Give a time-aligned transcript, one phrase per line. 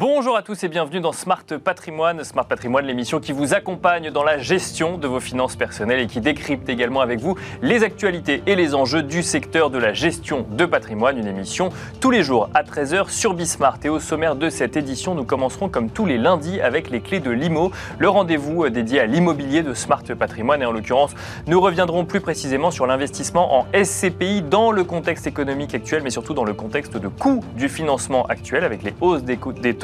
[0.00, 2.24] Bonjour à tous et bienvenue dans Smart Patrimoine.
[2.24, 6.22] Smart Patrimoine, l'émission qui vous accompagne dans la gestion de vos finances personnelles et qui
[6.22, 10.64] décrypte également avec vous les actualités et les enjeux du secteur de la gestion de
[10.64, 11.18] patrimoine.
[11.18, 11.68] Une émission
[12.00, 13.76] tous les jours à 13h sur Bismart.
[13.84, 17.20] Et au sommaire de cette édition, nous commencerons comme tous les lundis avec les clés
[17.20, 20.62] de l'IMO, le rendez-vous dédié à l'immobilier de Smart Patrimoine.
[20.62, 21.10] Et en l'occurrence,
[21.46, 26.32] nous reviendrons plus précisément sur l'investissement en SCPI dans le contexte économique actuel, mais surtout
[26.32, 29.74] dans le contexte de coût du financement actuel avec les hausses des, des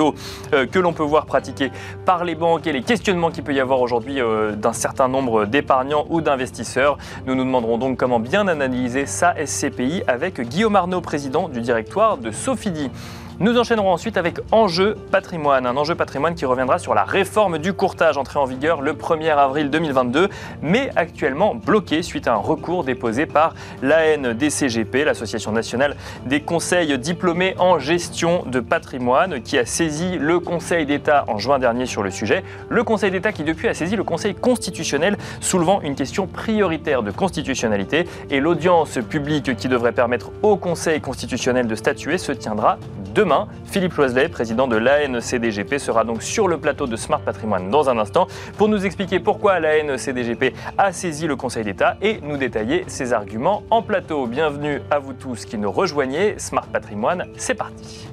[0.52, 1.70] euh, que l'on peut voir pratiqués
[2.04, 5.46] par les banques et les questionnements qu'il peut y avoir aujourd'hui euh, d'un certain nombre
[5.46, 6.98] d'épargnants ou d'investisseurs.
[7.26, 12.18] Nous nous demanderons donc comment bien analyser sa SCPI avec Guillaume Arnaud, président du directoire
[12.18, 12.90] de Sofidi.
[13.38, 17.74] Nous enchaînerons ensuite avec Enjeu patrimoine, un enjeu patrimoine qui reviendra sur la réforme du
[17.74, 20.30] courtage entrée en vigueur le 1er avril 2022,
[20.62, 27.54] mais actuellement bloqué suite à un recours déposé par l'ANDCGP, l'Association nationale des conseils diplômés
[27.58, 32.10] en gestion de patrimoine, qui a saisi le Conseil d'État en juin dernier sur le
[32.10, 32.42] sujet.
[32.70, 37.10] Le Conseil d'État qui depuis a saisi le Conseil constitutionnel, soulevant une question prioritaire de
[37.10, 38.08] constitutionnalité.
[38.30, 42.78] Et l'audience publique qui devrait permettre au Conseil constitutionnel de statuer se tiendra
[43.14, 43.48] demain demain.
[43.64, 47.98] Philippe Loiselet, président de l'ANCDGP, sera donc sur le plateau de Smart Patrimoine dans un
[47.98, 53.12] instant pour nous expliquer pourquoi l'ANCDGP a saisi le Conseil d'État et nous détailler ses
[53.12, 54.28] arguments en plateau.
[54.28, 56.38] Bienvenue à vous tous qui nous rejoignez.
[56.38, 58.08] Smart Patrimoine, c'est parti.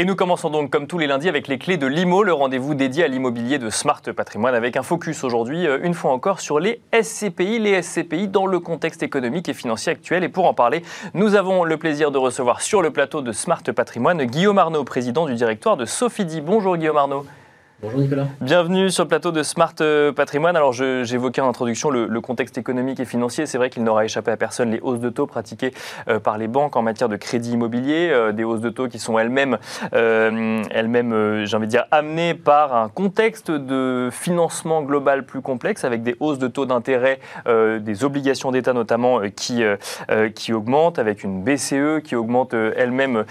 [0.00, 2.76] Et nous commençons donc comme tous les lundis avec les clés de l'IMO, le rendez-vous
[2.76, 6.60] dédié à l'immobilier de Smart Patrimoine, avec un focus aujourd'hui, euh, une fois encore, sur
[6.60, 10.22] les SCPI, les SCPI dans le contexte économique et financier actuel.
[10.22, 13.64] Et pour en parler, nous avons le plaisir de recevoir sur le plateau de Smart
[13.64, 16.42] Patrimoine Guillaume Arnaud, président du directoire de Sofidi.
[16.42, 17.26] Bonjour Guillaume Arnaud.
[17.80, 18.26] Bonjour Nicolas.
[18.40, 20.56] Bienvenue sur le plateau de Smart euh, Patrimoine.
[20.56, 23.46] Alors j'évoquais en introduction le, contexte économique et financier.
[23.46, 25.72] C'est vrai qu'il n'aura échappé à personne les hausses de taux pratiquées
[26.08, 28.98] euh, par les banques en matière de crédit immobilier, euh, des hausses de taux qui
[28.98, 29.58] sont elles-mêmes,
[29.92, 36.02] elles-mêmes, j'ai envie de dire, amenées par un contexte de financement global plus complexe avec
[36.02, 39.62] des hausses de taux d'intérêt, des obligations d'État notamment qui,
[40.34, 43.24] qui augmentent, avec une BCE qui augmente elle-même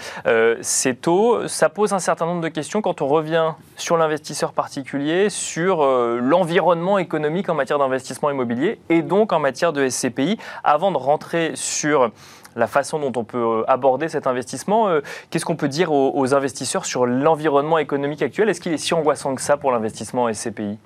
[0.62, 1.46] ses taux.
[1.48, 6.20] Ça pose un certain nombre de questions quand on revient sur l'investissement particulier sur euh,
[6.22, 10.38] l'environnement économique en matière d'investissement immobilier et donc en matière de SCPI.
[10.62, 12.10] Avant de rentrer sur
[12.54, 15.00] la façon dont on peut euh, aborder cet investissement, euh,
[15.30, 18.48] qu'est-ce qu'on peut dire aux, investisseurs sur l'environnement économique actuel?
[18.48, 20.78] Est-ce qu'il est si angoissant que ça pour l'investissement en SCPI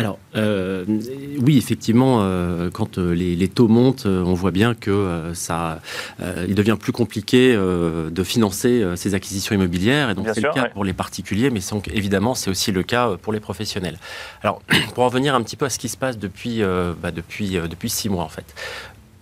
[0.00, 0.86] alors, euh,
[1.40, 5.80] oui, effectivement, euh, quand euh, les, taux montent, on voit bien que ça,
[6.48, 10.08] il devient plus compliqué de financer ces acquisitions immobilières.
[10.08, 11.60] Et donc, c'est le cas pour les particuliers, mais
[11.92, 13.98] évidemment, c'est aussi le cas pour les professionnels.
[14.42, 14.62] Alors,
[14.94, 16.62] pour en venir un petit peu à ce qui se passe depuis,
[17.02, 18.54] bah, depuis, depuis six mois, en fait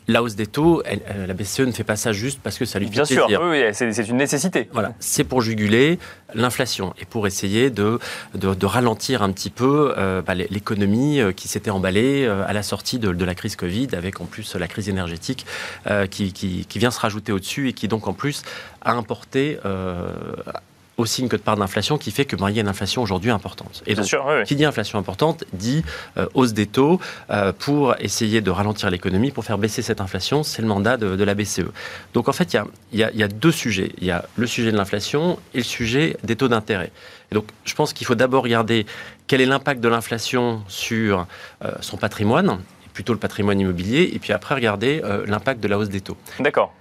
[0.08, 2.78] la hausse des taux, euh, la BCE ne fait pas ça juste parce que ça
[2.78, 4.68] lui fait Bien sûr, oui, c'est une nécessité.
[4.72, 5.98] Voilà, c'est pour juguler
[6.34, 7.98] l'inflation et pour essayer de,
[8.34, 12.98] de, ralentir un petit peu euh, bah, l'économie euh, qui s'était emballée à la sortie
[12.98, 15.44] de, la crise Covid, avec en plus la crise énergétique
[16.10, 18.42] qui, qui, qui, vient se rajouter au-dessus et qui donc en plus
[18.80, 19.58] a importé
[20.98, 23.30] aussi une cote part d'inflation qui fait que ben, il y a une inflation aujourd'hui
[23.30, 23.82] importante.
[23.86, 24.06] Et donc,
[24.44, 25.84] qui dit inflation importante dit
[26.16, 27.00] euh, hausse des taux
[27.30, 30.42] euh, pour essayer de ralentir l'économie, pour faire baisser cette inflation.
[30.42, 31.70] C'est le mandat de, la BCE.
[32.14, 33.92] Donc en fait, il y a, y a, deux sujets.
[33.98, 36.90] Il y a le sujet de l'inflation et le sujet des taux d'intérêt.
[37.30, 38.84] Et donc je pense qu'il faut d'abord regarder
[39.28, 41.26] quel est l'impact de l'inflation sur
[41.64, 42.58] euh, son patrimoine,
[42.92, 46.16] plutôt le patrimoine immobilier, et puis après regarder l'impact de la hausse des taux.
[46.40, 46.74] D'accord.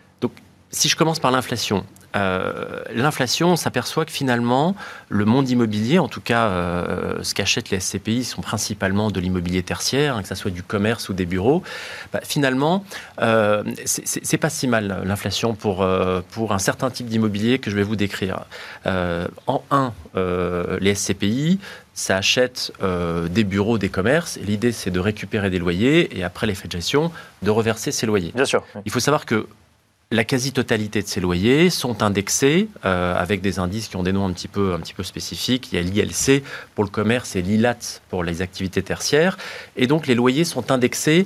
[0.72, 1.86] Si je commence par l'inflation,
[2.16, 4.76] euh, l'inflation, on s'aperçoit que finalement,
[5.10, 9.64] le monde immobilier, en tout cas euh, ce qu'achètent les SCPI, sont principalement de l'immobilier
[9.64, 11.64] tertiaire, hein, que ce soit du commerce ou des bureaux.
[12.12, 12.84] Bah, finalement,
[13.22, 17.76] euh, c'est pas si mal l'inflation pour, euh, pour un certain type d'immobilier que je
[17.76, 18.46] vais vous décrire.
[18.86, 19.94] en un,
[20.80, 21.60] les SCPI,
[21.94, 22.72] ça achète
[23.30, 24.38] des bureaux, des commerces.
[24.38, 27.12] L'idée, c'est de récupérer des loyers et après l'effet de gestion,
[27.42, 28.32] de reverser ces loyers.
[28.34, 28.64] Bien sûr.
[28.86, 29.48] Il faut savoir que
[30.12, 34.26] la quasi-totalité de ces loyers sont indexés euh, avec des indices qui ont des noms
[34.26, 35.70] un petit peu, un petit peu spécifiques.
[35.72, 36.44] Il y a l'ILC
[36.76, 39.38] pour le commerce et l'ILAT pour les activités tertiaires.
[39.76, 41.26] Et donc les loyers sont indexés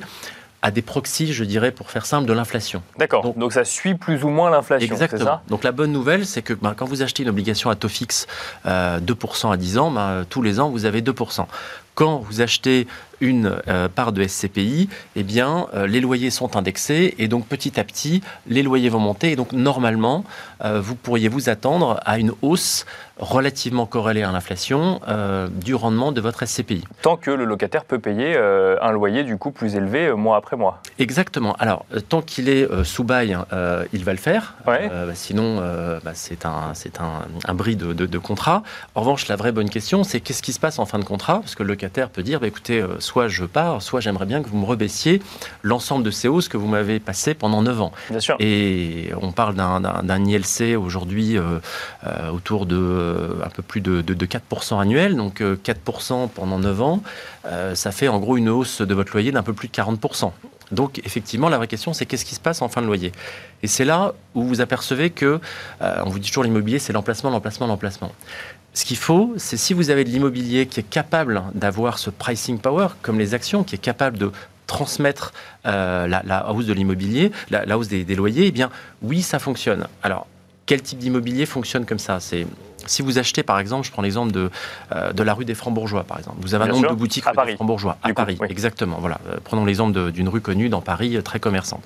[0.64, 2.84] à des proxys, je dirais, pour faire simple, de l'inflation.
[2.98, 3.34] D'accord.
[3.34, 4.92] Donc, ça suit plus ou moins l'inflation.
[4.92, 5.26] Exactement.
[5.26, 5.44] Ça?
[5.48, 8.28] Donc la bonne nouvelle, c'est que ben, quand vous achetez une obligation à taux fixe
[8.68, 11.46] euh, 2% à 10 ans, ben, tous les ans, vous avez 2%.
[12.02, 12.88] Quand vous achetez
[13.20, 13.62] une
[13.94, 18.64] part de SCPI, eh bien, les loyers sont indexés et donc petit à petit, les
[18.64, 20.24] loyers vont monter et donc normalement,
[20.66, 22.88] vous pourriez vous attendre à une hausse
[23.22, 26.84] relativement corrélée à l'inflation euh, du rendement de votre SCPI.
[27.02, 30.38] Tant que le locataire peut payer euh, un loyer du coup plus élevé euh, mois
[30.38, 30.82] après mois.
[30.98, 31.54] Exactement.
[31.60, 33.38] Alors, tant qu'il est sous bail,
[33.94, 34.56] il va le faire.
[34.66, 34.80] Bah,
[35.14, 35.58] sinon,
[36.04, 38.64] bah, c'est un, un, un, bris de, de, contrat.
[38.96, 41.40] En revanche, la vraie bonne question, c'est qu'est-ce qui se passe en fin de contrat?
[41.40, 44.50] Parce que le locataire peut dire, bah, écoutez, soit je pars, soit j'aimerais bien que
[44.50, 45.22] vous me rebaissiez
[45.64, 47.92] l'ensemble de ces hausses que vous m'avez passées pendant 9 ans.
[48.10, 48.36] Bien sûr.
[48.40, 51.38] Et on parle d'un ILC aujourd'hui
[52.32, 57.04] autour de un peu plus de, 4% annuel, donc 4% euh, pendant 9 ans,
[57.46, 60.32] euh, ça fait en gros une hausse de votre loyer d'un peu plus de 40%.
[60.72, 63.12] Donc effectivement, la vraie question, c'est qu'est-ce qui se passe en fin de loyer?
[63.62, 65.40] Et c'est là où vous apercevez que,
[65.82, 68.12] euh, on vous dit toujours l'immobilier, c'est l'emplacement, l'emplacement, l'emplacement.
[68.74, 72.58] Ce qu'il faut, c'est si vous avez de l'immobilier qui est capable d'avoir ce pricing
[72.58, 74.32] power, comme les actions, qui est capable de
[74.66, 75.34] transmettre
[75.66, 78.70] la, hausse de l'immobilier, la, hausse des, loyers, eh bien
[79.02, 79.88] oui, ça fonctionne.
[80.04, 80.28] Alors,
[80.66, 82.20] quel type d'immobilier fonctionne comme ça?
[82.88, 84.50] Si vous achetez, par exemple, je prends l'exemple de,
[84.92, 86.38] euh, de la rue des Francs-Bourgeois, par exemple.
[86.42, 87.56] Vous avez un nombre de boutiques à Paris.
[87.56, 87.98] Francs-Bourgeois.
[88.04, 88.98] À Paris, exactement.
[89.00, 89.20] Voilà.
[89.30, 91.84] Euh, prenons l'exemple d'une rue connue dans Paris, euh, très commerçante.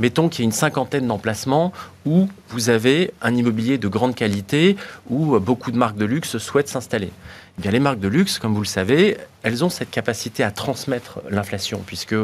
[0.00, 1.72] Mettons qu'il y ait une cinquantaine d'emplacements
[2.06, 4.76] où vous avez un immobilier de grande qualité,
[5.08, 7.10] où beaucoup de marques de luxe souhaitent s'installer.
[7.58, 10.50] Eh bien, les marques de luxe, comme vous le savez, elles ont cette capacité à
[10.50, 12.16] transmettre l'inflation, puisque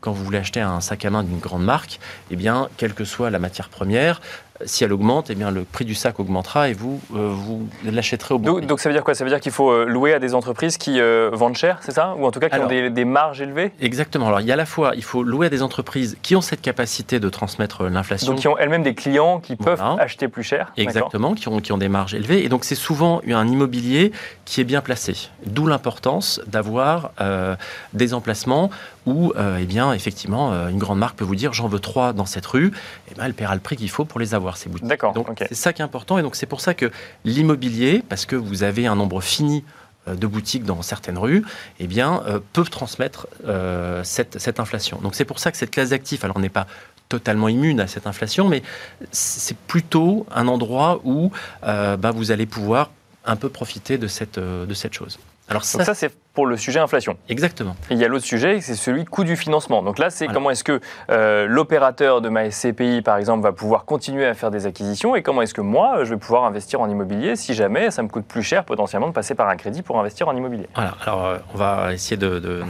[0.00, 2.00] quand vous voulez acheter un sac à main d'une grande marque,
[2.30, 4.20] eh bien, quelle que soit la matière première,
[4.64, 8.34] si elle augmente, eh bien, le prix du sac augmentera et vous, euh, vous l'achèterez
[8.34, 8.66] au bon donc, prix.
[8.66, 9.14] Donc ça veut dire quoi?
[9.14, 11.92] Ça veut dire qu'il faut euh, louer à des entreprises qui euh, vendent cher, c'est
[11.92, 12.14] ça?
[12.18, 13.72] Ou en tout cas qui ont des, marges élevées?
[13.80, 14.28] Exactement.
[14.28, 16.40] Alors il y a à la fois, il faut louer à des entreprises qui ont
[16.40, 18.32] cette capacité de transmettre l'inflation.
[18.32, 21.72] Donc qui ont elles-mêmes des clients qui peuvent acheter plus cher Exactement, qui ont, qui
[21.72, 22.44] ont des marges élevées.
[22.44, 24.12] Et donc c'est souvent un immobilier
[24.44, 25.30] qui est bien placé.
[25.46, 27.12] D'où l'importance d'avoir
[27.92, 28.70] des emplacements
[29.06, 32.46] où, eh bien, effectivement, une grande marque peut vous dire j'en veux trois dans cette
[32.46, 32.72] rue,
[33.10, 34.88] eh ben, elle paiera le prix qu'il faut pour les avoir ces boutiques.
[34.88, 35.12] D'accord.
[35.12, 36.90] Donc c'est ça qui est important et donc c'est pour ça que
[37.24, 39.64] l'immobilier, parce que vous avez un nombre fini
[40.08, 41.44] euh, de boutiques dans certaines rues,
[41.78, 44.98] eh bien, euh, peuvent transmettre euh, cette, inflation.
[45.02, 46.66] Donc c'est pour ça que cette classe d'actifs, alors on n'est pas
[47.10, 48.62] totalement immune à cette inflation, mais
[49.10, 51.32] c'est plutôt un endroit où
[51.62, 52.92] bah, vous allez pouvoir
[53.26, 55.18] un peu profiter de cette, de cette chose.
[55.48, 57.16] Alors ça, ça c'est pour le sujet inflation.
[57.28, 57.74] Exactement.
[57.90, 59.82] il y a l'autre sujet, c'est celui coût du financement.
[59.82, 60.80] Donc là, c'est comment est-ce que
[61.10, 65.22] euh, l'opérateur de ma SCPI, par exemple, va pouvoir continuer à faire des acquisitions et
[65.22, 68.24] comment est-ce que moi, je vais pouvoir investir en immobilier si jamais ça me coûte
[68.26, 70.68] plus cher potentiellement de passer par un crédit pour investir en immobilier.
[70.74, 72.62] Voilà, alors euh, on va essayer de,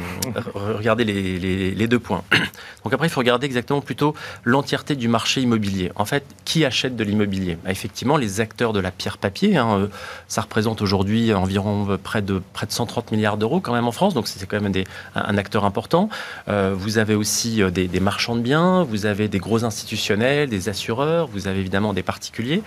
[0.55, 2.23] regarder les, deux points.
[2.85, 4.15] Donc après, il faut regarder exactement plutôt
[4.45, 5.93] l'entièreté du marché immobilier.
[5.97, 7.59] En fait, qui achète de l'immobilier?
[7.62, 9.87] Bah, Effectivement, les acteurs de la pierre papier, hein, euh,
[10.29, 14.14] ça représente aujourd'hui environ près de, près de 130 milliards d'euros quand même en France,
[14.14, 14.85] donc c'est quand même
[15.17, 16.08] un, acteur important.
[16.49, 20.69] Euh, vous avez aussi euh, des, marchands de biens, vous avez des gros institutionnels, des
[20.69, 22.62] assureurs, vous avez évidemment des particuliers.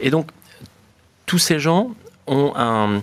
[0.00, 0.28] Et donc,
[1.26, 1.90] tous ces gens
[2.26, 3.02] ont un,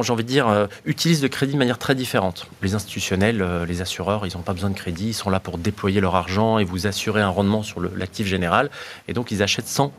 [0.00, 2.46] j'ai envie de dire, euh, utilisent le crédit de manière très différente.
[2.62, 6.00] Les institutionnels, les assureurs, ils n'ont pas besoin de crédit, ils sont là pour déployer
[6.00, 8.70] leur argent et vous assurer un rendement sur l'actif général,
[9.08, 9.92] et donc ils achètent sans,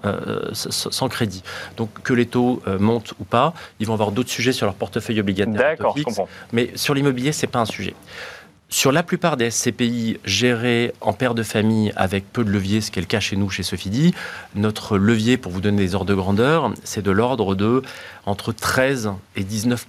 [0.53, 1.43] sans crédit.
[1.77, 5.19] Donc que les taux montent ou pas, ils vont avoir d'autres sujets sur leur portefeuille
[5.19, 5.53] obligataire.
[5.53, 6.29] D'accord, je comprends.
[6.51, 7.93] Mais sur l'immobilier, c'est pas un sujet.
[8.73, 12.89] Sur la plupart des SCPI gérés en père de famille avec peu de levier, ce
[12.89, 14.15] qui est le cas chez nous, chez Sophie
[14.55, 17.83] notre levier, pour vous donner des ordres de grandeur, c'est de l'ordre de
[18.25, 19.85] entre 13 et 19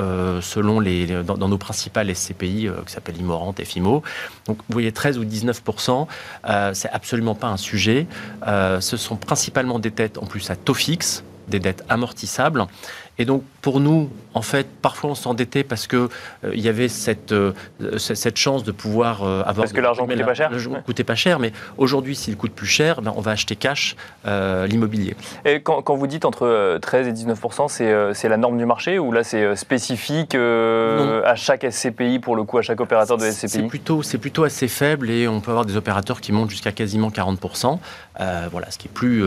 [0.00, 0.82] euh, selon
[1.22, 4.02] dans, nos principales SCPI euh, qui s'appellent Immorante et FIMO.
[4.46, 6.08] Donc vous voyez 13 ou 19%
[6.48, 8.08] euh, c'est absolument pas un sujet.
[8.44, 12.66] ce sont principalement des dettes en plus à taux fixe, des dettes amortissables.
[13.20, 16.88] Et donc, pour nous, en fait, parfois on s'endettait parce qu'il euh, il y avait
[16.88, 17.52] cette, euh,
[17.98, 19.56] cette chance de pouvoir euh, avoir.
[19.56, 20.50] Parce que l'argent coûtait pas cher
[20.86, 25.16] coûtait pas cher, mais aujourd'hui, s'il coûte plus cher, ben, on va acheter cash l'immobilier.
[25.44, 29.12] Et quand, quand, vous dites entre 13 et 19% c'est la norme du marché ou
[29.12, 33.62] là c'est spécifique à chaque SCPI, pour le coup, à chaque opérateur de SCPI C'est
[33.64, 37.78] plutôt, plutôt assez faible et on peut avoir des opérateurs qui montent jusqu'à quasiment 40%
[38.50, 39.22] voilà, ce qui est plus.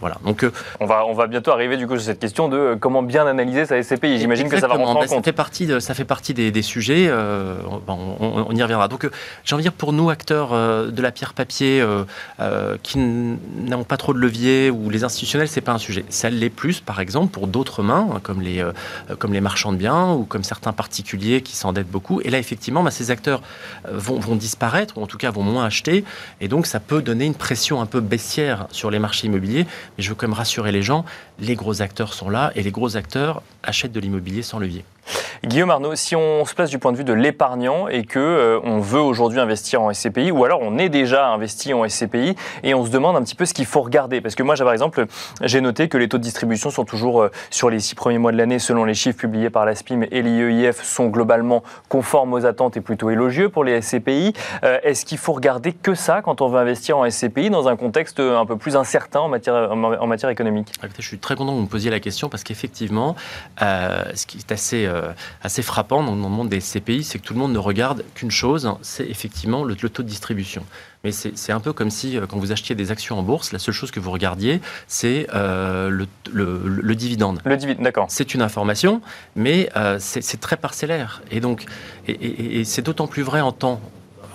[0.00, 0.16] voilà.
[0.24, 0.44] Donc,
[0.78, 3.66] on, va, on va bientôt arriver du coup sur cette question de comment bien analyser
[3.66, 4.18] sa SCPI.
[4.18, 5.08] J'imagine que ça va rentrer en compte.
[5.08, 7.06] Ça fait partie, de, ça fait partie des, sujets.
[7.08, 7.56] Euh,
[7.88, 8.88] on, y reviendra.
[8.88, 9.10] Donc, euh,
[9.44, 11.84] j'ai envie de dire pour nous, acteurs euh, de la pierre papier,
[12.82, 16.04] qui n'ont pas trop de levier ou les institutionnels, c'est pas un sujet.
[16.08, 18.64] Ça l'est plus, par exemple, pour d'autres mains, hein, comme les,
[19.18, 22.20] comme les marchands de biens ou comme certains particuliers qui s'endettent beaucoup.
[22.22, 23.42] Et là, effectivement, bah, ces acteurs
[23.90, 26.04] vont, vont disparaître ou en tout cas vont moins acheter.
[26.40, 29.66] Et donc, ça peut donner une pression un peu baissière sur les marchés immobiliers.
[29.96, 31.04] Mais je veux quand même rassurer les gens,
[31.40, 34.84] les gros acteurs sont là et les gros acteurs achètent de l'immobilier sans levier.
[35.44, 38.60] Guillaume Arnaud, si on se place du point de vue de l'épargnant et que euh,
[38.62, 42.74] on veut aujourd'hui investir en SCPI, ou alors on est déjà investi en SCPI et
[42.74, 45.06] on se demande un petit peu ce qu'il faut regarder, parce que moi, par exemple,
[45.42, 48.32] j'ai noté que les taux de distribution sont toujours euh, sur les six premiers mois
[48.32, 52.44] de l'année, selon les chiffres publiés par la SPIM et l'IEIF, sont globalement conformes aux
[52.44, 54.34] attentes et plutôt élogieux pour les SCPI.
[54.64, 57.76] Euh, est-ce qu'il faut regarder que ça quand on veut investir en SCPI dans un
[57.76, 60.72] contexte un peu plus incertain en matière, en matière économique?
[60.98, 63.16] Je suis très content que vous me posiez la question parce qu'effectivement,
[63.60, 64.88] ce qui est assez
[65.42, 68.30] assez frappant dans le monde des CPI, c'est que tout le monde ne regarde qu'une
[68.30, 70.64] chose, c'est effectivement le, taux de distribution.
[71.02, 73.58] Mais c'est un peu comme si, euh, quand vous achetiez des actions en bourse, la
[73.58, 77.40] seule chose que vous regardiez, c'est euh, le, le, dividende.
[77.46, 78.06] Le dividende, d'accord.
[78.10, 79.00] C'est une information,
[79.34, 81.22] mais euh, c'est très parcellaire.
[81.30, 81.64] Et donc,
[82.06, 83.80] et, et c'est d'autant plus vrai en temps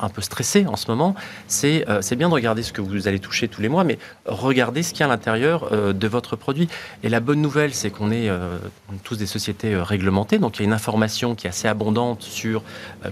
[0.01, 1.15] un peu stressé en ce moment,
[1.63, 4.83] euh, c'est bien de regarder ce que vous allez toucher tous les mois, mais regardez
[4.83, 6.67] ce qu'il y a à l'intérieur euh, de votre produit.
[7.03, 8.57] Et la bonne nouvelle, c'est qu'on est, euh,
[9.03, 12.63] tous des sociétés réglementées, donc il y a une information qui est assez abondante sur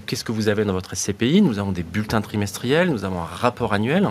[0.06, 1.42] qu'est-ce que vous avez dans votre SCPI.
[1.42, 4.08] Nous avons des bulletins trimestriels, nous avons un rapport annuel,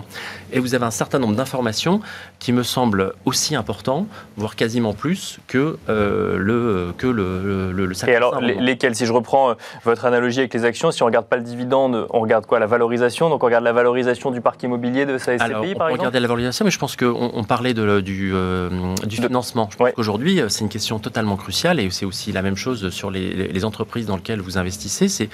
[0.52, 2.00] et vous avez un certain nombre d'informations
[2.38, 8.14] qui me semblent aussi importants, voire quasiment plus que le que le, le, le Et
[8.14, 9.54] alors, lesquels Si je reprends
[9.84, 12.66] votre analogie avec les actions, si on regarde pas le dividende, on regarde quoi la
[12.66, 13.28] valorisation.
[13.28, 16.00] Donc on regarde la valorisation du parc immobilier de sa SCPI, Alors, on par exemple
[16.00, 19.68] regarder la valorisation, mais je pense qu'on on parlait de, du, euh, du financement.
[19.70, 22.88] Je pense qu'aujourd'hui, euh, c'est une question totalement cruciale et c'est aussi la même chose
[22.88, 25.08] sur les, les entreprises dans lesquelles vous investissez.
[25.08, 25.28] C'est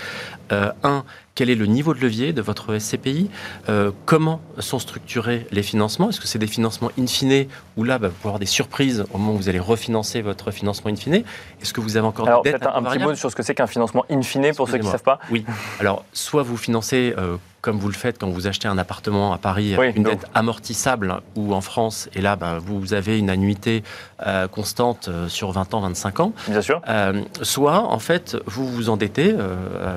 [0.50, 3.30] euh, un, quel est le niveau de levier de votre SCPI,
[3.68, 7.46] euh, comment sont structurés les financements, est-ce que c'est des financements in fine,
[7.76, 10.50] ou là, bah, vous pouvez avoir des surprises au moment où vous allez refinancer votre
[10.50, 13.14] financement in fine, est-ce que vous avez encore Alors, des dettes un, un petit mot
[13.14, 15.20] sur ce que c'est qu'un financement in fine, pour ceux qui ne savent pas.
[15.30, 15.44] Oui,
[15.78, 19.38] alors soit vous financez euh, comme vous le faites quand vous achetez un appartement à
[19.38, 23.82] Paris, une dette amortissable, ou en France, et là, bah, vous avez une annuité
[24.26, 26.32] euh, constante euh, sur 20 ans, 25 ans.
[26.48, 26.80] Bien sûr.
[26.88, 29.34] Euh, soit, en fait, vous vous endettez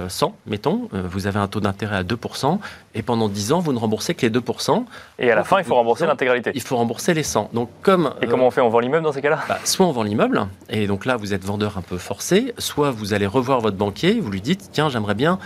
[0.08, 2.60] 100, mettons, vous avez un taux d'intérêt à 2%,
[2.96, 4.84] et pendant 10 ans, vous ne remboursez que les 2%.
[5.20, 6.51] Et à la fin, il faut rembourser l'intégralité.
[6.53, 7.50] Il faut rembourser les 100.
[7.53, 9.39] Donc, comme, et comment on fait On vend l'immeuble dans ces cas-là?
[9.48, 12.91] bah, Soit on vend l'immeuble, et donc là, vous êtes vendeur un peu forcé, soit
[12.91, 15.39] vous allez revoir votre banquier, vous lui dites, tiens, j'aimerais bien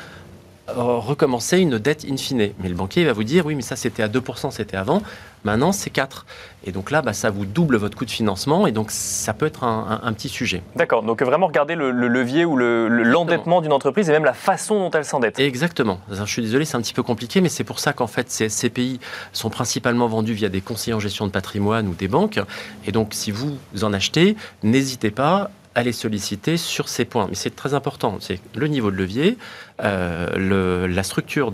[0.68, 2.52] recommencer une dette in fine.
[2.60, 5.02] Mais le banquier va vous dire, oui, mais ça c'était à 2%, c'était avant,
[5.44, 6.26] maintenant c'est 4.
[6.66, 9.46] Et donc là, bah, ça vous double votre coût de financement et donc ça peut
[9.46, 10.62] être un, petit sujet.
[10.76, 14.92] D'accord, donc vraiment regarder le, levier ou l'endettement d'une entreprise et même la façon dont
[14.92, 15.40] elle s'endette.
[15.40, 16.00] Exactement.
[16.12, 18.50] Je suis désolé, c'est un petit peu compliqué, mais c'est pour ça qu'en fait ces
[18.50, 19.00] SCPI
[19.34, 22.40] sont principalement vendus via des conseillers en gestion de patrimoine ou des banques.
[22.86, 27.28] Et donc si vous en achetez, n'hésitez pas à les solliciter sur ces points.
[27.30, 29.38] Mais c'est très important, c'est le niveau de levier,
[29.84, 31.52] euh, la structure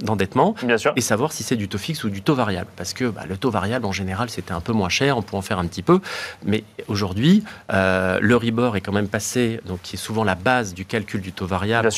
[0.00, 0.56] d'endettement,
[0.96, 2.68] et savoir si c'est du taux fixe ou du taux variable.
[2.74, 5.36] Parce que bah, le taux variable, en général, c'était un peu moins cher, on peut
[5.36, 6.00] en faire un petit peu,
[6.44, 10.74] mais aujourd'hui, euh, le RIBOR est quand même passé, donc qui est souvent la base
[10.74, 11.88] du calcul du taux variable,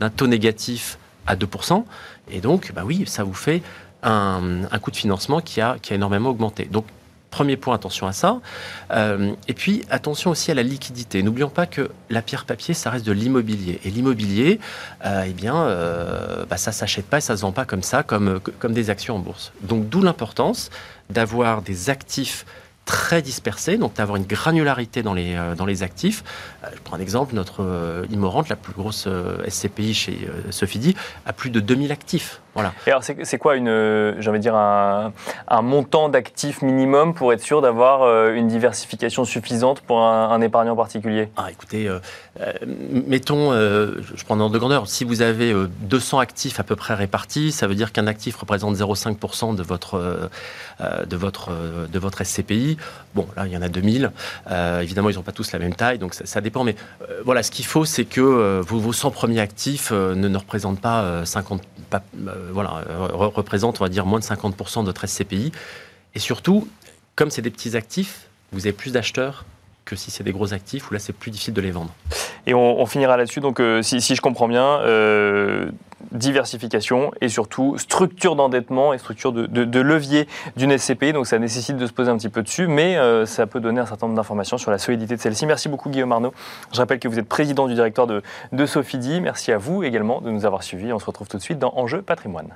[0.00, 0.98] d'un taux négatif
[1.28, 1.84] à 2%,
[2.32, 3.62] et donc, bah oui, ça vous fait
[4.02, 6.64] un, un coût de financement qui a, qui a énormément augmenté.
[6.64, 6.86] Donc,
[7.30, 8.40] Premier point, attention à ça.
[8.90, 11.22] Euh, et puis, attention aussi à la liquidité.
[11.22, 13.80] N'oublions pas que la pierre papier, ça reste de l'immobilier.
[13.84, 14.60] Et l'immobilier,
[15.04, 17.66] euh, eh bien, euh, bah, ça ne s'achète pas et ça ne se vend pas
[17.66, 19.52] comme ça, comme des actions en bourse.
[19.62, 20.70] Donc, d'où l'importance
[21.10, 22.46] d'avoir des actifs
[22.88, 26.24] très dispersés, donc d'avoir une granularité dans les, dans les actifs.
[26.64, 29.06] je prends un exemple, notre Immorante, la plus grosse
[29.46, 32.40] SCPI chez Sophie a plus de 2000 actifs.
[32.86, 35.12] Et alors, c'est quoi une, j'ai envie de dire, un,
[35.62, 41.28] montant d'actifs minimum pour être sûr d'avoir euh, une diversification suffisante pour un, épargnant particulier?
[41.36, 41.98] Ah, écoutez, euh,
[42.40, 42.52] euh,
[43.06, 46.94] mettons, je prends un ordre de grandeur, si vous avez 200 actifs à peu près
[46.94, 50.30] répartis, ça veut dire qu'un actif représente 0,5% de votre,
[50.80, 51.50] de, votre,
[51.90, 52.77] de votre SCPI.
[53.14, 54.10] Bon, là, il y en a 2000.
[54.82, 56.64] évidemment, ils n'ont pas tous la même taille, donc ça, dépend.
[56.64, 56.76] Mais
[57.24, 61.24] voilà, ce qu'il faut, c'est que vos, vos 100 premiers actifs ne, ne représentent pas
[61.24, 61.62] 50
[61.94, 62.82] euh, voilà,
[63.12, 65.52] représente, on va dire, moins de 50% de votre SCPI.
[66.14, 66.68] Et surtout,
[67.16, 69.44] comme c'est des petits actifs, vous avez plus d'acheteurs
[69.84, 71.94] que si c'est des gros actifs, où là, c'est plus difficile de les vendre.
[72.46, 73.40] Et on, finira là-dessus.
[73.40, 75.70] Donc, euh, si, je comprends bien, euh,
[76.12, 81.12] diversification et surtout structure d'endettement et structure de, levier d'une SCPI.
[81.12, 82.96] Donc, ça nécessite de se poser un petit peu dessus, mais
[83.26, 85.46] ça peut donner un certain nombre d'informations sur la solidité de celle-ci.
[85.46, 86.32] Merci beaucoup, Guillaume Arnaud.
[86.72, 88.22] Je rappelle que vous êtes président du directeur de,
[88.52, 89.20] de Sophidi.
[89.20, 90.92] Merci à vous également de nous avoir suivis.
[90.92, 92.54] On se retrouve tout de suite dans Enjeu patrimoine.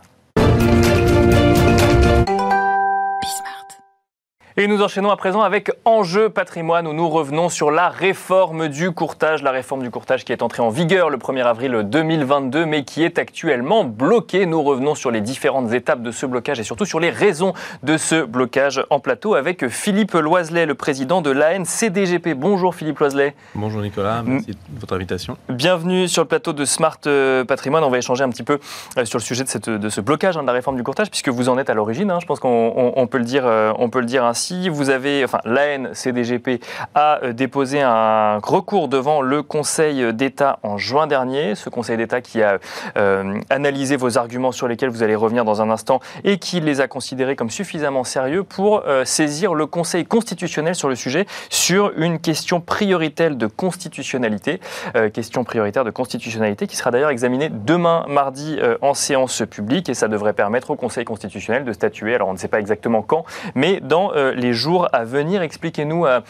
[4.59, 8.91] Et nous enchaînons à présent avec Enjeu patrimoine où nous revenons sur la réforme du
[8.91, 12.85] courtage, la réforme du courtage qui est entrée en vigueur le 1er avril 2022 mais
[12.85, 14.45] qui est actuellement bloquée.
[14.45, 17.97] Nous revenons sur les différentes étapes de ce blocage et surtout sur les raisons de
[17.97, 22.35] ce blocage en plateau avec Philippe Loiselet, le président de l'ANCDGP.
[22.35, 23.35] Bonjour Philippe Loiselet.
[23.55, 25.39] Bonjour Nicolas, merci de votre invitation.
[25.49, 27.85] Bienvenue sur le plateau de Smart euh, Patrimoine.
[27.85, 28.59] On va échanger un petit peu
[28.99, 31.09] euh, sur le sujet de, cette, de ce blocage hein, de la réforme du courtage
[31.09, 32.11] puisque vous en êtes à l'origine.
[32.11, 32.19] Hein.
[32.21, 35.25] Je pense qu'on peut le dire, euh, on peut le dire ainsi si vous avez,
[35.25, 36.61] enfin, l'ANCDGP
[36.95, 41.55] a euh, déposé un recours devant le Conseil d'État en juin dernier.
[41.55, 42.59] Ce Conseil d'État qui a
[42.97, 46.81] euh, analysé vos arguments sur lesquels vous allez revenir dans un instant et qui les
[46.81, 51.93] a considérés comme suffisamment sérieux pour euh, saisir le Conseil constitutionnel sur le sujet, sur
[51.97, 54.61] une question prioritaire de constitutionnalité,
[55.13, 60.09] question prioritaire de constitutionnalité qui sera d'ailleurs examinée demain mardi en séance publique et ça
[60.09, 62.15] devrait permettre au Conseil constitutionnel de statuer.
[62.15, 65.43] Alors on ne sait pas exactement quand, mais dans les jours à venir.
[65.43, 66.23] Expliquez-nous à,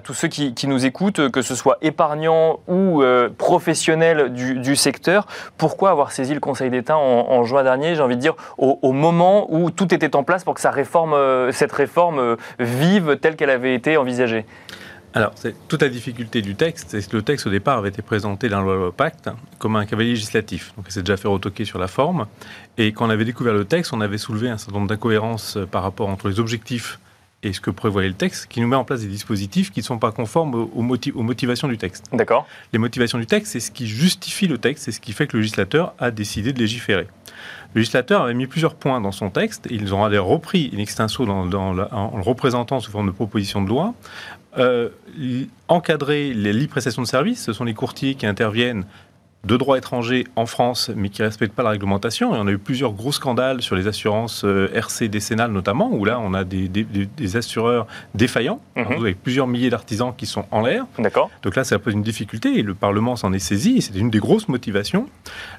[0.00, 5.26] tous ceux qui, nous écoutent, que ce soit épargnants ou euh, professionnels du, secteur,
[5.56, 9.46] pourquoi avoir saisi le Conseil d'État en, juin dernier, j'ai envie de dire, au, moment
[9.50, 13.74] où tout était en place pour que euh, cette réforme euh, vive telle qu'elle avait
[13.74, 14.44] été envisagée?
[15.14, 18.02] Alors, c'est toute la difficulté du texte, c'est que le texte au départ avait été
[18.02, 20.72] présenté dans la loi Pacte comme un cavalier législatif.
[20.76, 22.26] Donc, il s'est déjà fait retoquer sur la forme.
[22.76, 25.82] Et quand on avait découvert le texte, on avait soulevé un certain nombre d'incohérences par
[25.82, 26.98] rapport entre les objectifs
[27.42, 29.84] et ce que prévoyait le texte, qui nous met en place des dispositifs qui ne
[29.84, 32.06] sont pas conformes aux, aux motivations du texte.
[32.12, 32.46] D'accord.
[32.72, 35.36] Les motivations du texte, c'est ce qui justifie le texte, c'est ce qui fait que
[35.36, 37.06] le législateur a décidé de légiférer.
[37.74, 41.26] Le législateur avait mis plusieurs points dans son texte, et ils ont repris in extenso
[41.26, 43.94] dans, dans en le représentant sous forme de proposition de loi.
[44.56, 44.88] Euh,
[45.68, 48.84] encadrer les libres prestations de services, ce sont les courtiers qui interviennent
[49.44, 52.34] de droit étranger en France, mais qui ne respectent pas la réglementation.
[52.34, 56.04] Et on a eu plusieurs gros scandales sur les assurances euh, RC décennales notamment, où
[56.04, 58.92] là, on a des, assureurs défaillants, mhm.
[58.92, 60.86] avec plusieurs milliers d'artisans qui sont en l'air.
[60.98, 61.30] D'accord.
[61.42, 64.10] Donc là, ça pose une difficulté, et le Parlement s'en est saisi, et c'était une
[64.10, 65.08] des grosses motivations.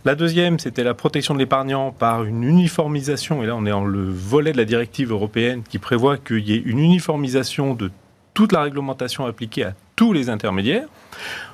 [0.03, 3.86] La deuxième, c'était la protection de l'épargnant par une uniformisation, et là, on est en
[3.86, 7.91] le volet de la directive européenne qui prévoit qu'il y ait une uniformisation de
[8.33, 10.88] toute la réglementation appliquée à tous les intermédiaires.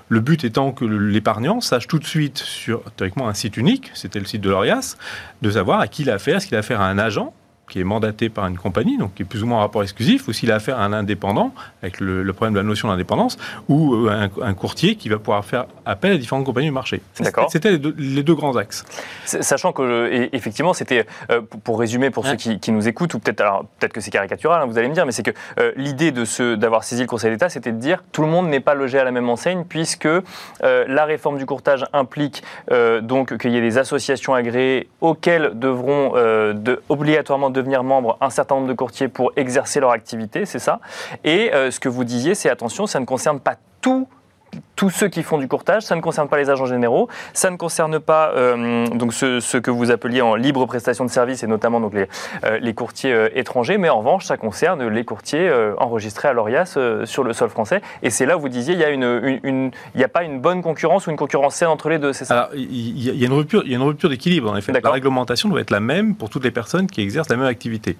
[0.08, 4.20] Le but étant que l'épargnant sache tout de suite sur théoriquement un site unique, c'était
[4.20, 4.98] le site de l'ORIAS,
[5.42, 7.34] de savoir à qui il a affaire, est-ce qu'il a affaire à un agent
[7.70, 10.28] qui est mandaté par une compagnie, donc qui est plus ou moins en rapport exclusif,
[10.28, 13.38] ou s'il a affaire à un indépendant, avec le, problème de la notion d'indépendance,
[13.70, 17.02] ou euh, un, courtier qui va pouvoir faire appel à différentes compagnies du marché.
[17.50, 18.86] C'était les, deux, grands axes.
[19.26, 23.88] Sachant que, effectivement, c'était, euh, pour résumer pour ceux qui, nous écoutent, ou peut-être peut
[23.88, 26.26] que c'est caricatural, hein, vous allez me dire, mais c'est que euh, l'idée de
[26.56, 29.04] d'avoir saisi le Conseil d'État, c'était de dire tout le monde n'est pas logé à
[29.04, 30.08] la même enseigne, puisque
[30.62, 32.44] la réforme du courtage implique
[33.02, 38.56] donc qu'il y ait des associations agréées auxquelles devront de, obligatoirement devenir membre un certain
[38.56, 40.80] nombre de courtiers pour exercer leur activité, c'est ça.
[41.24, 44.08] Et euh, ce que vous disiez, c'est attention, ça ne concerne pas tout
[44.76, 47.58] tous ceux qui font du courtage, ça ne concerne pas les agents généraux, ça ne
[47.58, 51.80] concerne pas euh, donc ce, que vous appeliez en libre prestation de services et notamment
[51.80, 52.08] donc les,
[52.44, 56.78] euh, les courtiers euh, étrangers, mais en revanche ça concerne les courtiers enregistrés à l'ORIAS
[57.06, 57.82] sur le sol français.
[58.04, 60.40] Et c'est là où vous disiez il y a une, une, il a pas une
[60.40, 62.36] bonne concurrence ou une concurrence saine entre les deux, c'est ça?
[62.36, 64.72] Alors il y, a une rupture, il y a une rupture d'équilibre en effet.
[64.72, 67.98] La réglementation doit être la même pour toutes les personnes qui exercent la même activité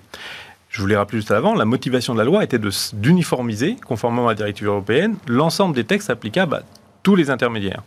[0.76, 2.60] je vous l'ai rappelé juste avant, la motivation de la loi était
[2.92, 6.64] d'uniformiser, conformément à la directive européenne, l'ensemble des textes applicables à
[7.02, 7.82] tous les intermédiaires.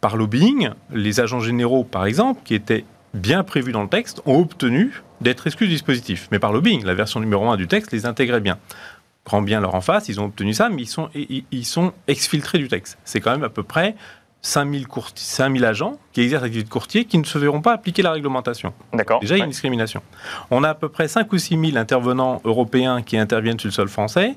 [0.00, 4.40] Par lobbying, les agents généraux, par exemple, qui étaient bien prévus dans le texte, ont
[4.40, 6.26] obtenu d'être exclus du dispositif.
[6.32, 8.58] Mais par lobbying, la version numéro 1 du texte les intégrait bien.
[9.24, 12.58] Grand bien leur en face, ils ont obtenu ça, mais ils sont, ils sont exfiltrés
[12.58, 12.98] du texte.
[13.04, 13.94] C'est quand même à peu près
[14.42, 18.12] 5000, 5000 agents qui exercent l'activité de courtier qui ne se verront pas appliquer la
[18.12, 18.72] réglementation.
[18.92, 19.20] D'accord.
[19.20, 20.02] Déjà, il y a une discrimination.
[20.50, 23.72] On a à peu près 5 ou 6 000 intervenants européens qui interviennent sur le
[23.72, 24.36] sol français,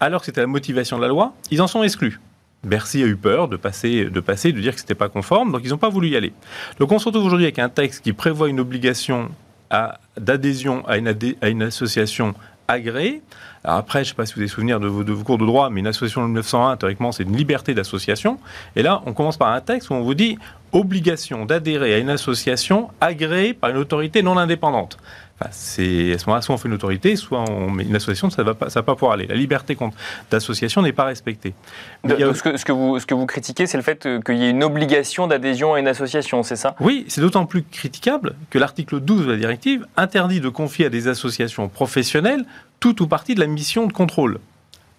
[0.00, 2.18] alors que c'était la motivation de la loi, ils en sont exclus.
[2.64, 5.50] Bercy a eu peur de passer, de passer, de dire que ce n'était pas conforme,
[5.52, 6.32] donc ils n'ont pas voulu y aller.
[6.78, 9.30] Donc on se retrouve aujourd'hui avec un texte qui prévoit une obligation
[10.16, 10.94] d'adhésion à,
[11.40, 12.34] à une association
[13.64, 15.46] après, je ne sais pas si vous avez souvenir de vos, de vos cours de
[15.46, 18.38] droit, mais une association de 1901, théoriquement, c'est une liberté d'association.
[18.74, 20.38] Et là, on commence par un texte où on vous dit
[20.72, 24.98] obligation d'adhérer à une association agréée par une autorité non indépendante.
[25.50, 28.42] C'est à ce moment-là, soit on fait une autorité, soit on met une association, ça
[28.42, 29.26] ne va, pas, ça va pas pouvoir aller.
[29.26, 29.76] La liberté
[30.30, 31.54] d'association n'est pas respectée.
[32.06, 34.44] ce, que, ce, que vous, ce que vous critiquez, c'est le fait euh, qu'il y
[34.44, 36.74] ait une obligation d'adhésion à une association, c'est ça?
[36.80, 40.88] Oui, c'est d'autant plus critiquable que l'article 12 de la directive interdit de confier à
[40.88, 42.44] des associations professionnelles
[42.80, 44.38] tout ou partie de la mission de contrôle.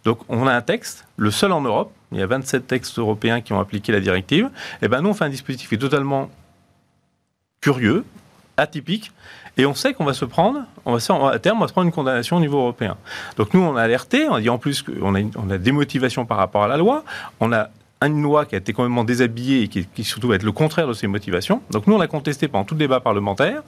[0.04, 3.42] Donc on a un texte, le seul en Europe, il y a 27 textes européens
[3.42, 5.80] qui ont appliqué la directive, et eh ben nous on fait un dispositif qui est
[5.80, 6.30] totalement
[7.62, 8.04] curieux,
[8.58, 9.12] atypique.
[9.58, 11.86] Et on sait qu'on va se prendre, on va à terme, on va se prendre
[11.86, 12.98] une condamnation au niveau européen.
[13.38, 16.38] Donc nous, on a alerté, on a dit en plus qu'on a, des motivations par
[16.38, 17.04] rapport à la loi,
[17.40, 17.70] on a
[18.02, 20.88] une loi qui a été complètement déshabillée et qui, qui, surtout va être le contraire
[20.88, 21.62] de ses motivations.
[21.72, 23.62] Donc nous, on l'a contesté pendant tout le débat parlementaire.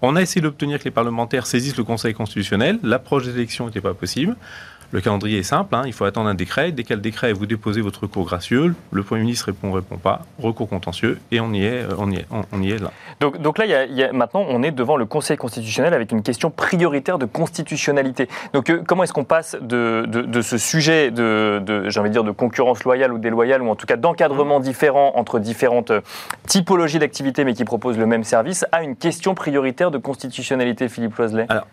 [0.00, 2.78] On a essayé d'obtenir que les parlementaires saisissent le Conseil constitutionnel.
[2.82, 4.36] L'approche des élections n'était pas possible.
[4.92, 5.82] Le calendrier est simple, hein.
[5.86, 6.70] il faut attendre un décret.
[6.70, 8.74] Dès qu'il y a le décret, vous déposez votre recours gracieux.
[8.90, 10.26] Le Premier ministre répond, répond pas.
[10.38, 12.90] Recours contentieux, et on y est, on y est, on y est là.
[13.18, 16.50] Donc, donc là, y a, maintenant, on est devant le Conseil constitutionnel avec une question
[16.50, 18.28] prioritaire de constitutionnalité.
[18.52, 22.14] Donc, euh, comment est-ce qu'on passe de, de, ce sujet de, de j'ai envie de
[22.14, 26.00] dire, de concurrence loyale ou déloyale, ou en tout cas d'encadrement différent entre différentes euh,
[26.46, 31.16] typologies d'activités, mais qui proposent le même service, à une question prioritaire de constitutionnalité, Philippe
[31.16, 31.46] Loiselet?
[31.48, 31.66] Alors,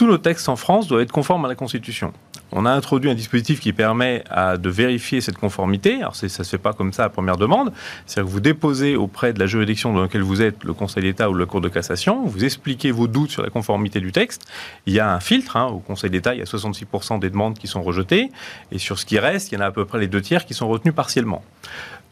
[0.00, 2.14] tous nos textes en France doivent être conformes à la Constitution.
[2.52, 4.24] On a introduit un dispositif qui permet
[4.58, 5.96] de vérifier cette conformité.
[5.96, 7.70] Alors, ça ne se fait pas comme ça à première demande.
[8.06, 11.28] C'est-à-dire que vous déposez auprès de la juridiction dans laquelle vous êtes, le Conseil d'État
[11.28, 14.46] ou la Cour de cassation, vous expliquez vos doutes sur la conformité du texte.
[14.86, 15.58] Il y a un filtre.
[15.58, 15.66] Hein.
[15.66, 18.30] au Conseil d'État, il y a 66% des demandes qui sont rejetées.
[18.72, 20.46] Et sur ce qui reste, il y en a à peu près les deux tiers
[20.46, 21.44] qui sont retenus partiellement.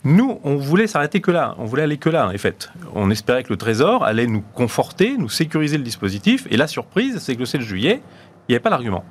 [0.05, 1.55] Nous, on voulait s'arrêter que là.
[1.59, 2.71] On voulait aller que là, en fait.
[2.95, 6.47] On espérait que le Trésor allait nous conforter, nous sécuriser le dispositif.
[6.51, 8.01] Et la surprise, c'est que le 7 juillet,
[8.49, 9.05] il n'y avait pas d'argument.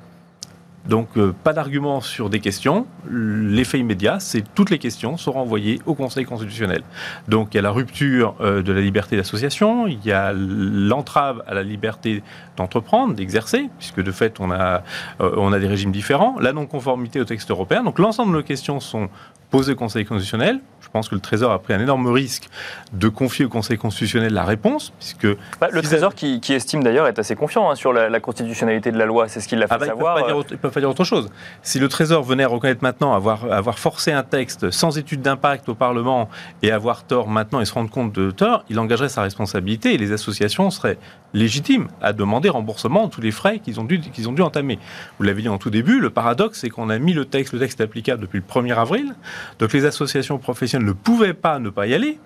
[0.88, 2.86] Donc, euh, pas d'argument sur des questions.
[3.10, 6.82] L'effet immédiat, c'est toutes les questions seront envoyées au Conseil constitutionnel.
[7.28, 11.42] Donc, il y a la rupture euh, de la liberté d'association, il y a l'entrave
[11.46, 12.22] à la liberté
[12.56, 14.82] d'entreprendre, d'exercer, puisque de fait, on a,
[15.20, 17.82] euh, on a des régimes différents, la non-conformité au texte européen.
[17.82, 19.10] Donc, l'ensemble de nos questions sont
[19.50, 20.60] posées au Conseil constitutionnel.
[20.80, 22.48] Je pense que le Trésor a pris un énorme risque
[22.92, 25.26] de confier au Conseil constitutionnel la réponse, puisque...
[25.60, 29.04] Bah, le Trésor qui, estime d'ailleurs être assez confiant hein, sur la, constitutionnalité de la
[29.04, 30.18] loi, c'est ce qu'il a fait ah bah, savoir.
[30.20, 31.30] Ils ne peuvent, pas dire autre chose.
[31.62, 35.68] Si le Trésor venait à reconnaître maintenant avoir, avoir forcé un texte sans étude d'impact
[35.68, 36.30] au Parlement
[36.62, 39.98] et avoir tort maintenant et se rendre compte de tort, il engagerait sa responsabilité et
[39.98, 40.98] les associations seraient
[41.34, 44.78] légitimes à demander remboursement de tous les frais qu'ils ont, dû, qu'ils ont dû entamer.
[45.18, 47.58] Vous l'avez dit en tout début, le paradoxe, c'est qu'on a mis le texte, le
[47.58, 49.14] texte applicable depuis le 1er avril,
[49.58, 52.18] donc les associations professionnelles ne pouvaient pas ne pas y aller.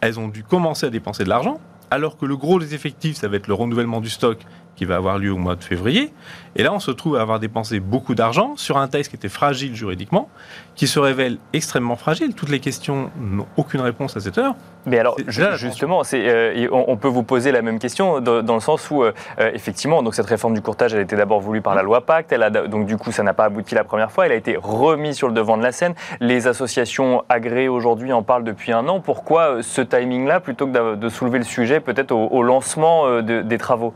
[0.00, 1.60] Elles ont dû commencer à dépenser de l'argent,
[1.90, 4.38] alors que le gros des effectifs, ça va être le renouvellement du stock
[4.76, 6.12] qui va avoir lieu au mois de février.
[6.56, 9.28] Et là, on se trouve à avoir dépensé beaucoup d'argent sur un texte qui était
[9.28, 10.28] fragile juridiquement,
[10.74, 12.34] qui se révèle extrêmement fragile.
[12.34, 14.54] Toutes les questions n'ont aucune réponse à cette heure.
[14.84, 19.02] Mais alors, justement, euh, on, peut vous poser la même question dans, le sens où,
[19.02, 21.82] euh, euh, effectivement, donc cette réforme du courtage, elle a été d'abord voulue par la
[21.82, 22.32] loi Pacte.
[22.32, 24.26] Elle a, donc, du coup, ça n'a pas abouti la première fois.
[24.26, 25.94] Elle a été remise sur le devant de la scène.
[26.20, 29.00] Les associations agréées aujourd'hui en parlent depuis un an.
[29.00, 33.94] Pourquoi ce timing-là, plutôt que de, soulever le sujet peut-être au, lancement des travaux?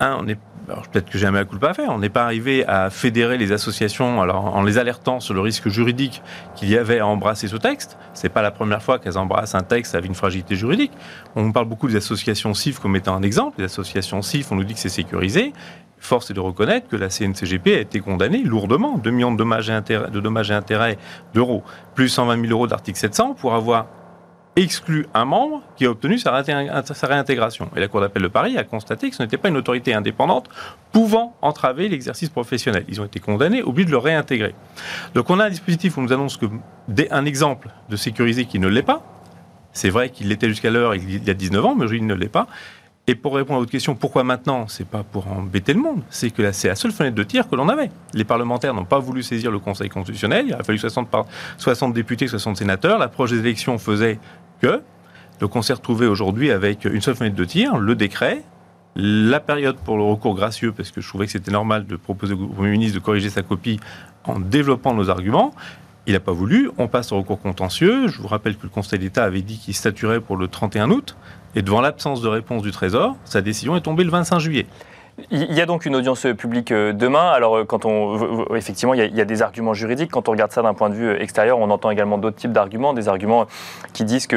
[0.00, 1.90] On est peut-être que j'ai un à culpa à faire.
[1.90, 6.22] On n'est pas arrivé à fédérer les associations en les alertant sur le risque juridique
[6.54, 7.98] qu'il y avait à embrasser ce texte.
[8.14, 10.92] C'est pas la première fois qu'elles embrassent un texte avec une fragilité juridique.
[11.36, 13.56] On parle beaucoup des associations CIF comme étant un exemple.
[13.58, 15.52] Les associations CIF, on nous dit que c'est sécurisé.
[15.98, 19.68] Force est de reconnaître que la CNCGP a été condamnée lourdement, 2 millions de dommages
[19.68, 20.96] et intérêts, de dommages et intérêts
[21.34, 21.62] d'euros,
[21.94, 23.86] plus 120 000 euros d'article 700 pour avoir
[24.60, 27.70] exclut un membre qui a obtenu sa, réintégration.
[27.76, 30.48] Et la Cour d'appel de Paris a constaté que ce n'était pas une autorité indépendante
[30.92, 32.84] pouvant entraver l'exercice professionnel.
[32.88, 34.54] Ils ont été condamnés, au de le réintégrer.
[35.14, 36.46] Donc on a un dispositif où on nous annonce que,
[37.10, 39.02] un exemple de sécuriser qui ne l'est pas.
[39.72, 42.14] C'est vrai qu'il l'était jusqu'à l'heure il y a 19 ans, mais aujourd'hui il ne
[42.14, 42.46] l'est pas.
[43.06, 46.30] Et pour répondre à votre question, pourquoi maintenant C'est pas pour embêter le monde, c'est
[46.30, 47.90] que c'est la seule fenêtre de tir que l'on avait.
[48.14, 51.08] Les parlementaires n'ont pas voulu saisir le Conseil constitutionnel, il a fallu 60,
[51.58, 52.98] 60 députés, 60 sénateurs.
[52.98, 54.20] L'approche des élections faisait
[54.60, 54.82] que.
[55.40, 58.42] Donc on s'est retrouvé aujourd'hui avec une seule fenêtre de tir, le décret,
[58.96, 62.34] la période pour le recours gracieux, parce que je trouvais que c'était normal de proposer
[62.34, 63.80] au Premier ministre de corriger sa copie
[64.24, 65.54] en développant nos arguments.
[66.06, 66.70] Il n'a pas voulu.
[66.78, 68.08] On passe au recours contentieux.
[68.08, 71.16] Je vous rappelle que le Conseil d'État avait dit qu'il statuerait pour le 31 août.
[71.54, 74.66] Et devant l'absence de réponse du Trésor, sa décision est tombée le 25 juillet.
[75.30, 77.30] Il y a donc une audience publique euh, demain.
[77.30, 80.10] Alors, euh, quand on, effectivement, il y, a, des arguments juridiques.
[80.10, 82.52] Quand on regarde ça d'un point de vue euh, extérieur, on entend également d'autres types
[82.52, 82.92] d'arguments.
[82.92, 83.46] Des arguments
[83.92, 84.36] qui disent que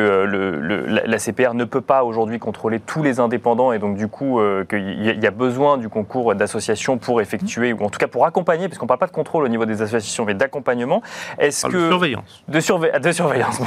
[1.05, 5.03] la, CPR ne peut pas aujourd'hui contrôler tous les indépendants et donc, du coup, qu'il
[5.03, 8.77] y, a besoin du concours d'associations pour effectuer, ou en tout cas pour accompagner, parce
[8.77, 11.01] qu'on ne parle pas de contrôle au niveau des associations, mais d'accompagnement.
[11.39, 11.77] Est-ce que.
[11.77, 12.43] De surveillance.
[12.47, 13.61] De, de surveillance.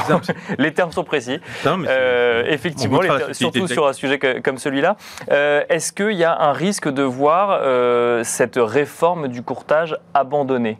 [0.58, 1.40] les termes sont précis.
[2.46, 3.00] effectivement,
[3.32, 4.96] surtout sur un sujet comme celui-là.
[5.28, 10.78] Est-ce qu'il y a un risque de voir euh, cette réforme du courtage abandonnée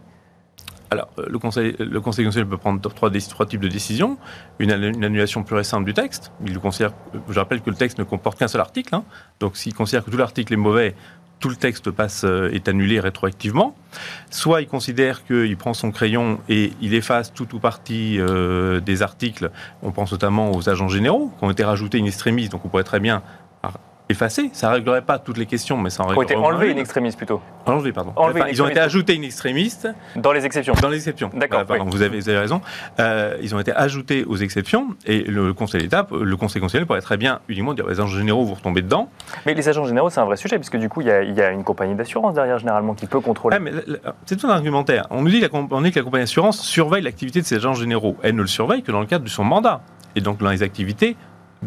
[0.88, 4.18] alors, euh, le Conseil, le Conseil peut prendre trois, types de décisions.
[4.60, 6.30] Une, annulation et simple du texte.
[6.46, 6.92] Il considère,
[7.28, 8.94] je rappelle que le texte ne comporte qu'un seul article.
[8.94, 9.02] Hein.
[9.40, 10.94] donc, s'il considère que tout l'article est mauvais,
[11.40, 13.74] tout le texte passe, euh, est annulé rétroactivement.
[14.30, 18.20] Soit il considère qu'il prend son crayon et il efface tout ou partie
[18.84, 19.50] des articles.
[19.82, 22.48] On pense notamment aux agents généraux qui ont été rajoutés in extremis.
[22.48, 23.24] Donc, on pourrait très bien
[24.08, 24.50] effacés.
[24.52, 26.48] Ça ne réglerait pas toutes les questions, mais ça en Ont réglerait été au moins
[26.54, 26.78] enlevés une.
[26.78, 27.40] in extremis plutôt.
[27.66, 28.12] Enlevés, pardon.
[28.16, 29.72] Enfin, ils ont été ajoutés in extremis
[30.14, 30.74] Dans les exceptions.
[30.80, 31.30] dans les exceptions.
[31.34, 31.90] D'accord, Voilà, pardon, oui.
[31.96, 32.60] vous, avez, vous avez raison.
[33.00, 37.00] Euh, ils ont été ajoutés aux exceptions et le Conseil d'État, le Conseil constitutionnel pourrait
[37.00, 39.08] très bien uniquement dire les agents généraux, vous retombez dedans.
[39.44, 41.34] Mais les agents généraux, c'est un vrai sujet, puisque du coup, il y a, il
[41.34, 43.56] y a une compagnie d'assurance derrière, généralement, qui peut contrôler.
[44.26, 45.06] C'est tout un argumentaire.
[45.10, 47.56] On nous dit, la com- on dit que la compagnie d'assurance surveille l'activité de ses
[47.56, 48.16] agents généraux.
[48.22, 49.80] Elle ne le surveille que dans le cadre de son mandat
[50.14, 51.16] et donc dans les activités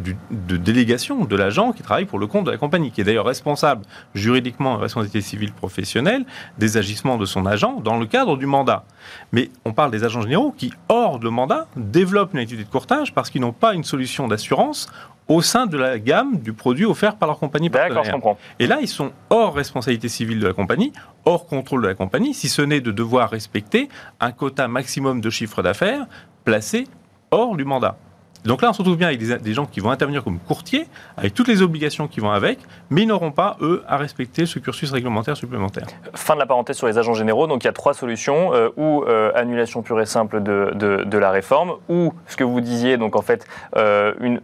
[0.03, 3.03] du- de délégation de l'agent qui travaille pour le compte de la compagnie, qui est
[3.03, 3.83] d'ailleurs responsable
[4.15, 6.25] juridiquement et responsabilité civile professionnelle
[6.57, 8.83] des agissements de son agent dans le cadre du mandat.
[9.31, 13.13] Mais on parle des agents généraux qui, hors de mandat, développent une activité de courtage
[13.13, 14.89] parce qu'ils n'ont pas une solution d'assurance
[15.27, 17.69] au sein de la gamme du produit offert par leur compagnie
[18.03, 18.37] je comprends.
[18.57, 20.91] Et là, ils sont hors responsabilité civile de la compagnie,
[21.25, 25.29] hors contrôle de la compagnie, si ce n'est de devoir respecter un quota maximum de
[25.29, 26.07] chiffre d'affaires
[26.45, 26.87] placé
[27.29, 27.95] hors du mandat.
[28.45, 30.87] Donc là, on se retrouve bien avec des, des gens qui vont intervenir comme courtiers,
[31.17, 34.59] avec toutes les obligations qui vont avec, mais ils n'auront pas, eux, à respecter ce
[34.59, 35.87] cursus réglementaire supplémentaire.
[36.13, 37.47] Fin de la parenthèse sur les agents généraux.
[37.47, 41.03] Donc il y a trois solutions euh, ou euh, annulation pure et simple de, de-
[41.03, 44.39] de la réforme, ou ce que vous disiez, donc en fait euh, une,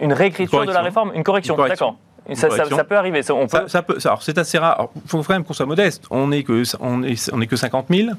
[0.00, 1.54] une réécriture Une de la réforme, une correction.
[1.54, 1.86] Une correction.
[1.86, 1.98] D'accord.
[2.34, 2.76] Ça, ça- correction.
[2.76, 3.22] ça peut arriver.
[3.22, 4.88] ça- on peut- Ça, ça peut, ça- alors c'est assez rare.
[4.96, 6.04] Il faut quand même qu'on soit modeste.
[6.10, 8.10] On n'est que, on est, on est que 50 000.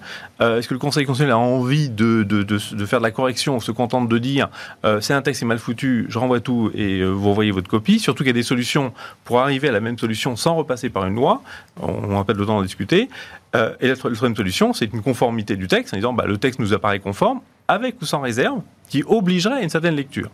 [0.42, 3.12] Euh, Est-ce que le Conseil constitutionnel a envie de, de, de, de faire de la
[3.12, 4.50] correction ou se contente de dire
[4.86, 7.52] euh, c'est un texte qui est mal foutu, je renvoie tout et euh, vous envoyez
[7.52, 8.94] votre copie Surtout qu'il y a des solutions
[9.26, 11.42] pour arriver à la même solution sans repasser par une loi.
[11.82, 13.10] On on n'a pas le temps d'en discuter.
[13.54, 16.60] Et la, la troisième solution, c'est une conformité du texte en disant bah, le texte
[16.60, 18.60] nous apparaît conforme, avec ou sans réserve,
[18.90, 20.30] qui obligerait à une certaine lecture.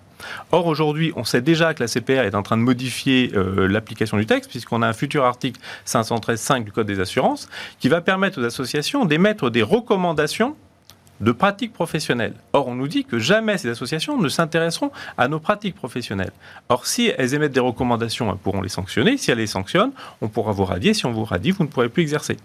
[0.52, 4.18] Or, aujourd'hui, on sait déjà que la CPR est en train de modifier euh, l'application
[4.18, 8.41] du texte, puisqu'on a un futur article 513.5 du Code des assurances qui va permettre
[8.41, 10.56] aux associations d'émettre des recommandations
[11.22, 12.34] de pratiques professionnelles.
[12.54, 16.32] Or, on nous dit que jamais ces associations ne s'intéresseront à nos pratiques professionnelles.
[16.70, 19.18] Or, si elles émettent des recommandations, elles pourront les sanctionner.
[19.18, 20.94] Si elles les sanctionnent, on pourra vous radier.
[20.94, 22.38] Si on vous radie, vous ne pourrez plus exercer.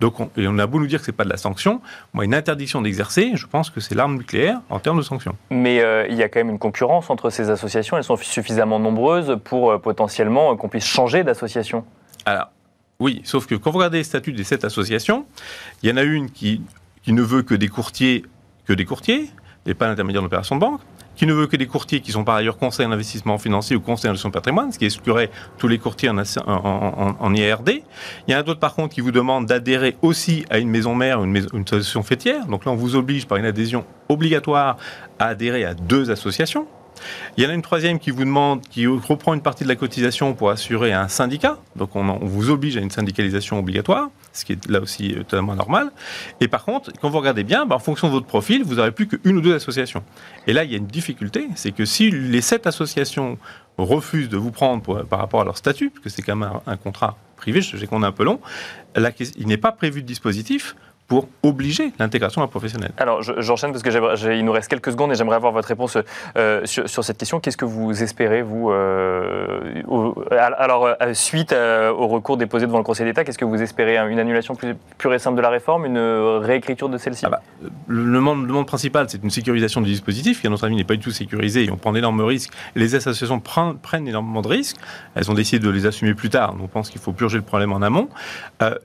[0.00, 1.80] Donc, on, et on a beau nous dire que ce n'est pas de la sanction,
[2.12, 5.36] moi, une interdiction d'exercer, je pense que c'est l'arme nucléaire en termes de sanctions.
[5.50, 7.96] Mais euh, il y a quand même une concurrence entre ces associations.
[7.96, 11.84] Elles sont suffisamment nombreuses pour euh, potentiellement euh, qu'on puisse changer d'association.
[12.24, 12.50] Alors,
[13.00, 15.26] oui, sauf que quand vous regardez les statuts des sept associations,
[15.82, 16.62] il y en a une qui,
[17.02, 18.24] qui ne veut que des courtiers,
[18.66, 19.30] que des courtiers,
[19.66, 20.80] et pas l'intermédiaire d'opérations de banque,
[21.18, 23.80] qui ne veut que des courtiers qui sont par ailleurs conseils en investissement financier ou
[23.80, 27.82] conseils en gestion de patrimoine, ce qui exclurait tous les courtiers en, IRD.
[28.28, 30.94] Il y en a d'autres, par contre, qui vous demandent d'adhérer aussi à une maison
[30.94, 32.46] mère ou une, une association fêtière.
[32.46, 34.76] Donc là, on vous oblige par une adhésion obligatoire
[35.18, 36.68] à adhérer à deux associations.
[37.36, 39.76] Il y en a une troisième qui vous demande, qui reprend une partie de la
[39.76, 41.58] cotisation pour assurer un syndicat.
[41.76, 45.54] Donc on, vous oblige à une syndicalisation obligatoire, ce qui est là aussi euh, totalement
[45.54, 45.90] normal.
[46.40, 48.92] Et par contre, quand vous regardez bien, bah, en fonction de votre profil, vous n'aurez
[48.92, 50.02] plus qu'une ou deux associations.
[50.46, 53.38] Et là, il y a une difficulté, c'est que si les sept associations
[53.78, 56.76] refusent de vous prendre par rapport à leur statut, parce que c'est quand même un,
[56.76, 58.40] contrat privé, je sais qu'on est un peu long,
[58.96, 60.74] il n'est pas prévu de dispositif
[61.08, 62.92] pour obliger l'intégration à un professionnel.
[62.98, 65.52] Alors, je- j'enchaîne parce que j'aimerais- j'ai- il nous reste quelques secondes et j'aimerais avoir
[65.52, 65.96] votre réponse
[66.36, 67.40] euh, sur, sur cette question.
[67.40, 72.76] Qu'est-ce que vous espérez, vous, euh, au- alors, euh, suite euh, au recours déposé devant
[72.78, 75.42] le Conseil d'État, qu'est-ce que vous espérez hein, Une annulation plus, pure et simple de
[75.42, 77.24] la réforme Une réécriture de celle-ci?
[77.24, 77.40] Ah bah,
[77.86, 81.00] le, le principal, c'est une sécurisation du dispositif qui, à notre avis, n'est pas du
[81.00, 82.52] tout sécurisé et on prend d'énormes risques.
[82.74, 84.76] Les associations prennent, prennent énormément de risques.
[85.14, 86.52] Elles ont décidé de les assumer plus tard.
[86.52, 88.08] Donc, on pense qu'il faut purger le problème en amont.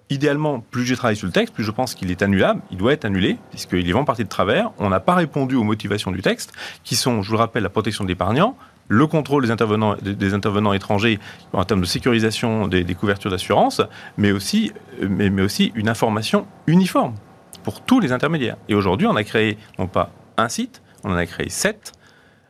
[0.09, 2.62] Idéalement, plus j'ai travaillé sur le texte, plus je pense qu'il est annulable.
[2.71, 4.71] Il doit être annulé, puisqu'il est vraiment parti de travers.
[4.80, 7.69] On n'a pas répondu aux motivations du texte, qui sont, je vous le rappelle, la
[7.69, 8.56] protection de l'épargnant,
[8.88, 11.19] le contrôle des intervenants, étrangers
[11.52, 13.82] en termes de sécurisation des, couvertures d'assurance,
[14.17, 14.71] mais aussi,
[15.02, 17.15] une information uniforme
[17.63, 18.58] pour tous les intermédiaires.
[18.69, 21.93] Et aujourd'hui, on a créé non pas un site, on en a créé sept,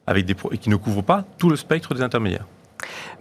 [0.07, 0.25] avec
[0.59, 2.45] qui ne couvrent pas tout le spectre des intermédiaires.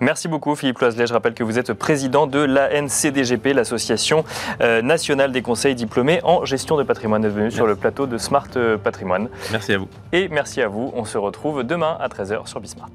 [0.01, 1.07] Merci beaucoup Philippe Loiselet.
[1.07, 4.25] Je rappelle que vous êtes président de l'ANCDGP, l'Association
[4.61, 7.23] euh, nationale des conseils diplômés en gestion de patrimoine.
[7.23, 9.29] Vous êtes venu sur le plateau de Smart euh, Patrimoine.
[9.51, 9.89] Merci à vous.
[10.13, 10.93] Et merci à vous.
[10.95, 12.91] On se retrouve demain à 13h sur Bismart.